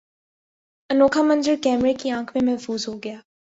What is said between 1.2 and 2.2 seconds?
منظر کیمرے کی